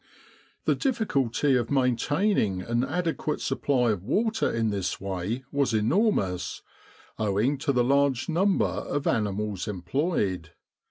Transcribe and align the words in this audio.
The 0.65 0.73
difficulty 0.73 1.55
of 1.55 1.69
maintaining 1.69 2.59
an 2.63 2.83
adequate 2.83 3.39
supply 3.39 3.91
of 3.91 4.01
water 4.03 4.51
in 4.51 4.71
this 4.71 4.99
way 4.99 5.43
was 5.51 5.75
enormous, 5.75 6.63
owing 7.19 7.59
to 7.59 7.71
the 7.71 7.83
large 7.83 8.27
number 8.27 8.65
of 8.65 9.05
animals 9.05 9.67
employed. 9.67 10.53